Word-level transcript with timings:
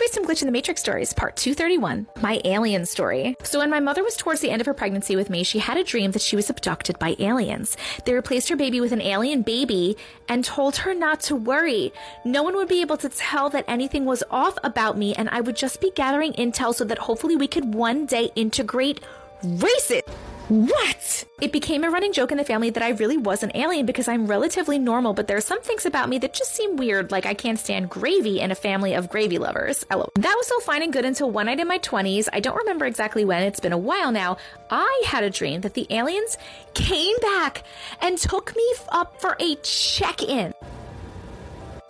Read 0.00 0.12
some 0.12 0.24
Glitch 0.24 0.42
in 0.42 0.46
the 0.46 0.52
Matrix 0.52 0.80
stories, 0.80 1.12
part 1.12 1.34
231, 1.36 2.06
my 2.20 2.40
alien 2.44 2.86
story. 2.86 3.34
So, 3.42 3.58
when 3.58 3.70
my 3.70 3.80
mother 3.80 4.04
was 4.04 4.16
towards 4.16 4.40
the 4.40 4.50
end 4.50 4.60
of 4.60 4.66
her 4.66 4.74
pregnancy 4.74 5.16
with 5.16 5.28
me, 5.28 5.42
she 5.42 5.58
had 5.58 5.76
a 5.76 5.82
dream 5.82 6.12
that 6.12 6.22
she 6.22 6.36
was 6.36 6.48
abducted 6.48 6.98
by 7.00 7.16
aliens. 7.18 7.76
They 8.04 8.14
replaced 8.14 8.48
her 8.48 8.54
baby 8.54 8.80
with 8.80 8.92
an 8.92 9.00
alien 9.00 9.42
baby 9.42 9.96
and 10.28 10.44
told 10.44 10.76
her 10.76 10.94
not 10.94 11.20
to 11.22 11.34
worry. 11.34 11.92
No 12.24 12.44
one 12.44 12.54
would 12.54 12.68
be 12.68 12.80
able 12.80 12.96
to 12.98 13.08
tell 13.08 13.50
that 13.50 13.64
anything 13.66 14.04
was 14.04 14.22
off 14.30 14.56
about 14.62 14.96
me, 14.96 15.14
and 15.14 15.28
I 15.30 15.40
would 15.40 15.56
just 15.56 15.80
be 15.80 15.90
gathering 15.90 16.32
intel 16.34 16.72
so 16.72 16.84
that 16.84 16.98
hopefully 16.98 17.34
we 17.34 17.48
could 17.48 17.74
one 17.74 18.06
day 18.06 18.30
integrate 18.36 19.00
races. 19.42 20.02
What? 20.48 21.24
It 21.42 21.52
became 21.52 21.84
a 21.84 21.90
running 21.90 22.14
joke 22.14 22.32
in 22.32 22.38
the 22.38 22.44
family 22.44 22.70
that 22.70 22.82
I 22.82 22.90
really 22.90 23.18
was 23.18 23.42
an 23.42 23.52
alien 23.54 23.84
because 23.84 24.08
I'm 24.08 24.26
relatively 24.26 24.78
normal, 24.78 25.12
but 25.12 25.28
there 25.28 25.36
are 25.36 25.42
some 25.42 25.60
things 25.60 25.84
about 25.84 26.08
me 26.08 26.16
that 26.18 26.32
just 26.32 26.54
seem 26.54 26.76
weird, 26.76 27.10
like 27.10 27.26
I 27.26 27.34
can't 27.34 27.58
stand 27.58 27.90
gravy 27.90 28.40
in 28.40 28.50
a 28.50 28.54
family 28.54 28.94
of 28.94 29.10
gravy 29.10 29.36
lovers. 29.36 29.84
That 30.14 30.34
was 30.34 30.50
all 30.50 30.60
fine 30.60 30.82
and 30.82 30.92
good 30.92 31.04
until 31.04 31.30
one 31.30 31.46
night 31.46 31.60
in 31.60 31.68
my 31.68 31.78
20s. 31.80 32.28
I 32.32 32.40
don't 32.40 32.56
remember 32.56 32.86
exactly 32.86 33.26
when, 33.26 33.42
it's 33.42 33.60
been 33.60 33.74
a 33.74 33.78
while 33.78 34.10
now. 34.10 34.38
I 34.70 35.02
had 35.06 35.22
a 35.22 35.30
dream 35.30 35.60
that 35.60 35.74
the 35.74 35.86
aliens 35.90 36.38
came 36.72 37.16
back 37.18 37.62
and 38.00 38.16
took 38.16 38.56
me 38.56 38.74
up 38.88 39.20
for 39.20 39.36
a 39.38 39.54
check 39.56 40.22
in. 40.22 40.54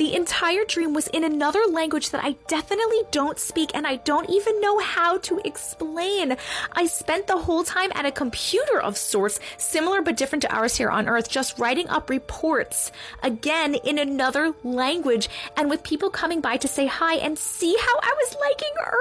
The 0.00 0.14
entire 0.14 0.64
dream 0.64 0.94
was 0.94 1.08
in 1.08 1.24
another 1.24 1.60
language 1.70 2.08
that 2.08 2.24
I 2.24 2.32
definitely 2.48 3.02
don't 3.10 3.38
speak 3.38 3.72
and 3.74 3.86
I 3.86 3.96
don't 3.96 4.30
even 4.30 4.58
know 4.58 4.78
how 4.78 5.18
to 5.18 5.42
explain. 5.44 6.38
I 6.72 6.86
spent 6.86 7.26
the 7.26 7.36
whole 7.36 7.64
time 7.64 7.92
at 7.94 8.06
a 8.06 8.10
computer 8.10 8.80
of 8.80 8.96
sorts, 8.96 9.40
similar 9.58 10.00
but 10.00 10.16
different 10.16 10.40
to 10.44 10.54
ours 10.54 10.74
here 10.74 10.88
on 10.88 11.06
Earth, 11.06 11.28
just 11.28 11.58
writing 11.58 11.86
up 11.90 12.08
reports, 12.08 12.92
again 13.22 13.74
in 13.74 13.98
another 13.98 14.54
language, 14.64 15.28
and 15.54 15.68
with 15.68 15.82
people 15.82 16.08
coming 16.08 16.40
by 16.40 16.56
to 16.56 16.66
say 16.66 16.86
hi 16.86 17.16
and 17.16 17.38
see 17.38 17.76
how 17.78 17.98
I 18.02 18.14
was 18.16 18.36
liking 18.40 18.72
Earth. 18.82 18.99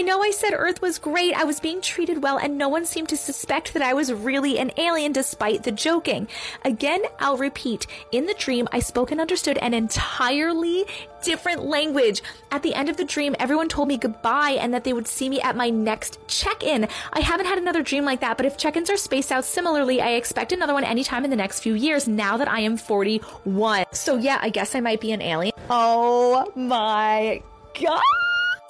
I 0.00 0.02
know 0.02 0.22
I 0.22 0.30
said 0.30 0.54
Earth 0.54 0.80
was 0.80 0.98
great, 0.98 1.34
I 1.34 1.44
was 1.44 1.60
being 1.60 1.82
treated 1.82 2.22
well, 2.22 2.38
and 2.38 2.56
no 2.56 2.70
one 2.70 2.86
seemed 2.86 3.10
to 3.10 3.18
suspect 3.18 3.74
that 3.74 3.82
I 3.82 3.92
was 3.92 4.10
really 4.10 4.58
an 4.58 4.72
alien 4.78 5.12
despite 5.12 5.62
the 5.62 5.72
joking. 5.72 6.26
Again, 6.64 7.02
I'll 7.18 7.36
repeat, 7.36 7.86
in 8.10 8.24
the 8.24 8.32
dream, 8.32 8.66
I 8.72 8.80
spoke 8.80 9.10
and 9.10 9.20
understood 9.20 9.58
an 9.58 9.74
entirely 9.74 10.86
different 11.22 11.64
language. 11.64 12.22
At 12.50 12.62
the 12.62 12.72
end 12.72 12.88
of 12.88 12.96
the 12.96 13.04
dream, 13.04 13.36
everyone 13.38 13.68
told 13.68 13.88
me 13.88 13.98
goodbye 13.98 14.52
and 14.52 14.72
that 14.72 14.84
they 14.84 14.94
would 14.94 15.06
see 15.06 15.28
me 15.28 15.38
at 15.42 15.54
my 15.54 15.68
next 15.68 16.18
check 16.28 16.62
in. 16.62 16.88
I 17.12 17.20
haven't 17.20 17.44
had 17.44 17.58
another 17.58 17.82
dream 17.82 18.06
like 18.06 18.20
that, 18.20 18.38
but 18.38 18.46
if 18.46 18.56
check 18.56 18.78
ins 18.78 18.88
are 18.88 18.96
spaced 18.96 19.30
out 19.30 19.44
similarly, 19.44 20.00
I 20.00 20.12
expect 20.12 20.52
another 20.52 20.72
one 20.72 20.84
anytime 20.84 21.24
in 21.24 21.30
the 21.30 21.36
next 21.36 21.60
few 21.60 21.74
years 21.74 22.08
now 22.08 22.38
that 22.38 22.48
I 22.48 22.60
am 22.60 22.78
41. 22.78 23.84
So, 23.92 24.16
yeah, 24.16 24.38
I 24.40 24.48
guess 24.48 24.74
I 24.74 24.80
might 24.80 25.02
be 25.02 25.12
an 25.12 25.20
alien. 25.20 25.52
Oh 25.68 26.50
my 26.56 27.42
god! 27.78 28.00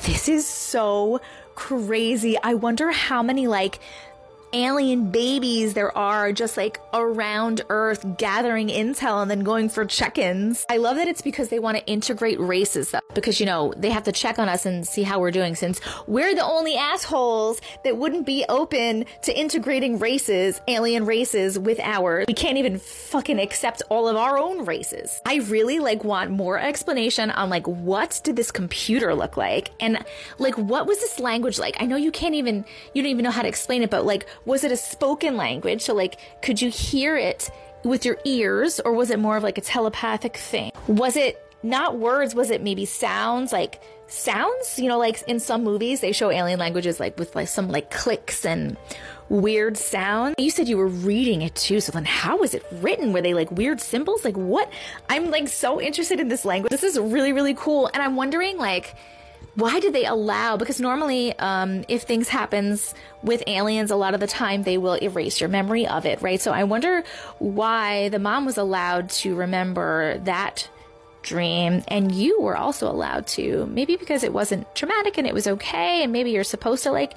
This 0.02 0.28
is 0.28 0.46
so 0.46 1.20
crazy. 1.54 2.36
I 2.42 2.54
wonder 2.54 2.90
how 2.90 3.22
many 3.22 3.46
like 3.46 3.78
alien 4.52 5.10
babies 5.10 5.74
there 5.74 5.96
are 5.96 6.32
just 6.32 6.56
like 6.56 6.80
around 6.92 7.62
Earth 7.68 8.16
gathering 8.16 8.68
intel 8.68 9.22
and 9.22 9.30
then 9.30 9.44
going 9.44 9.68
for 9.68 9.84
check 9.84 10.18
ins. 10.18 10.64
I 10.68 10.78
love 10.78 10.96
that 10.96 11.06
it's 11.06 11.22
because 11.22 11.48
they 11.50 11.58
want 11.58 11.76
to 11.78 11.86
integrate 11.86 12.40
races 12.40 12.90
though, 12.90 13.00
because 13.14 13.41
you 13.41 13.47
know, 13.47 13.72
they 13.77 13.91
have 13.91 14.05
to 14.05 14.12
check 14.12 14.39
on 14.39 14.48
us 14.48 14.66
and 14.66 14.86
see 14.86 15.03
how 15.03 15.20
we're 15.20 15.30
doing 15.30 15.55
since 15.55 15.80
we're 16.06 16.34
the 16.34 16.44
only 16.44 16.77
assholes 16.77 17.61
that 17.84 17.97
wouldn't 17.97 18.27
be 18.27 18.44
open 18.48 19.05
to 19.22 19.39
integrating 19.39 19.98
races, 19.98 20.61
alien 20.69 21.06
races 21.06 21.58
with 21.58 21.81
ours. 21.81 22.27
We 22.28 22.34
can't 22.34 22.58
even 22.58 22.78
fucking 22.78 23.41
accept 23.41 23.83
all 23.88 24.08
of 24.08 24.16
our 24.16 24.38
own 24.38 24.64
races. 24.64 25.20
I 25.27 25.36
really 25.36 25.78
like 25.78 26.05
want 26.05 26.31
more 26.31 26.58
explanation 26.58 27.31
on 27.31 27.50
like 27.50 27.66
what 27.66 28.20
did 28.25 28.36
this 28.36 28.50
computer 28.50 29.14
look 29.14 29.36
like 29.36 29.70
and 29.81 30.05
like 30.38 30.56
what 30.56 30.86
was 30.86 31.00
this 31.00 31.19
language 31.20 31.58
like? 31.58 31.77
I 31.81 31.86
know 31.86 31.97
you 31.97 32.11
can't 32.11 32.34
even 32.34 32.64
you 32.94 33.03
don't 33.03 33.11
even 33.11 33.25
know 33.25 33.31
how 33.31 33.42
to 33.42 33.48
explain 33.48 33.83
it, 33.83 33.91
but 33.91 34.05
like 34.05 34.27
was 34.44 34.64
it 34.64 34.72
a 34.72 34.77
spoken 34.77 35.36
language? 35.36 35.83
So, 35.83 35.94
like, 35.94 36.19
could 36.43 36.60
you 36.60 36.70
hear 36.70 37.16
it 37.16 37.50
with 37.84 38.04
your 38.04 38.19
ears, 38.25 38.81
or 38.81 38.93
was 38.93 39.10
it 39.10 39.19
more 39.19 39.37
of 39.37 39.43
like 39.43 39.56
a 39.56 39.62
telepathic 39.62 40.37
thing? 40.37 40.72
Was 40.87 41.16
it 41.16 41.43
not 41.62 41.98
words? 41.98 42.34
Was 42.34 42.50
it 42.50 42.62
maybe 42.62 42.84
sounds? 42.84 43.53
Like 43.53 43.81
sounds? 44.06 44.78
You 44.78 44.88
know, 44.88 44.98
like 44.98 45.22
in 45.22 45.41
some 45.41 45.65
movies, 45.65 46.00
they 46.00 46.12
show 46.12 46.31
alien 46.31 46.59
languages 46.59 47.00
like 47.00 47.19
with 47.19 47.34
like 47.34 47.48
some 47.48 47.69
like 47.69 47.91
clicks 47.91 48.44
and 48.44 48.76
weird 49.28 49.76
sounds. 49.76 50.34
You 50.38 50.50
said 50.50 50.69
you 50.69 50.76
were 50.76 50.88
reading 50.88 51.43
it 51.43 51.54
too, 51.54 51.81
so 51.81 51.93
then 51.93 52.04
how 52.04 52.38
was 52.38 52.54
it 52.54 52.65
written? 52.72 53.12
Were 53.12 53.22
they 53.22 53.34
like 53.34 53.50
weird 53.50 53.81
symbols? 53.81 54.25
Like 54.25 54.37
what? 54.37 54.70
I'm 55.09 55.31
like 55.31 55.49
so 55.49 55.81
interested 55.81 56.20
in 56.20 56.28
this 56.28 56.44
language. 56.44 56.70
This 56.70 56.82
is 56.82 56.99
really, 56.99 57.32
really 57.32 57.54
cool. 57.54 57.88
And 57.93 58.03
I'm 58.03 58.16
wondering, 58.16 58.59
like, 58.59 58.94
why 59.54 59.81
did 59.81 59.93
they 59.93 60.04
allow 60.04 60.56
because 60.56 60.81
normally 60.81 61.37
um, 61.38 61.84
if 61.88 62.03
things 62.03 62.28
happens 62.28 62.94
with 63.22 63.43
aliens 63.47 63.91
a 63.91 63.97
lot 63.97 64.15
of 64.15 64.20
the 64.20 64.26
time 64.26 64.62
they 64.62 64.78
will 64.78 64.94
erase 65.03 65.41
your 65.41 65.49
memory 65.49 65.87
of 65.87 66.06
it 66.06 66.22
right 66.22 66.41
so 66.41 66.53
i 66.53 66.62
wonder 66.62 67.03
why 67.38 68.09
the 68.10 68.19
mom 68.19 68.44
was 68.44 68.56
allowed 68.56 69.10
to 69.10 69.34
remember 69.34 70.19
that 70.19 70.69
dream 71.22 71.82
and 71.88 72.12
you 72.12 72.41
were 72.41 72.56
also 72.56 72.91
allowed 72.91 73.26
to 73.26 73.66
maybe 73.66 73.97
because 73.97 74.22
it 74.22 74.32
wasn't 74.32 74.72
traumatic 74.75 75.19
and 75.19 75.26
it 75.26 75.34
was 75.34 75.47
okay 75.47 76.03
and 76.03 76.12
maybe 76.12 76.31
you're 76.31 76.44
supposed 76.44 76.82
to 76.82 76.91
like 76.91 77.14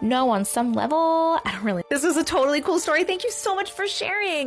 know 0.00 0.30
on 0.30 0.44
some 0.44 0.72
level. 0.72 1.38
I 1.44 1.52
don't 1.52 1.64
really 1.64 1.82
this 1.90 2.04
was 2.04 2.16
a 2.16 2.24
totally 2.24 2.60
cool 2.60 2.78
story. 2.78 3.04
Thank 3.04 3.24
you 3.24 3.30
so 3.30 3.54
much 3.54 3.72
for 3.72 3.86
sharing. 3.86 4.46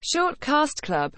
Short 0.00 0.40
cast 0.40 0.82
club 0.82 1.12